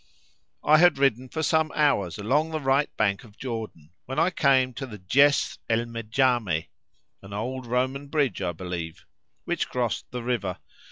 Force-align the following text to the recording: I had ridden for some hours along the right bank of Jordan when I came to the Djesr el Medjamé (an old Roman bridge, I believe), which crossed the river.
I 0.63 0.79
had 0.79 0.97
ridden 0.97 1.29
for 1.29 1.43
some 1.43 1.71
hours 1.75 2.17
along 2.17 2.49
the 2.49 2.59
right 2.59 2.89
bank 2.97 3.23
of 3.23 3.37
Jordan 3.37 3.91
when 4.07 4.17
I 4.17 4.31
came 4.31 4.73
to 4.73 4.87
the 4.87 4.97
Djesr 4.97 5.59
el 5.69 5.85
Medjamé 5.85 6.69
(an 7.21 7.33
old 7.33 7.67
Roman 7.67 8.07
bridge, 8.07 8.41
I 8.41 8.53
believe), 8.53 9.05
which 9.45 9.69
crossed 9.69 10.09
the 10.09 10.23
river. 10.23 10.57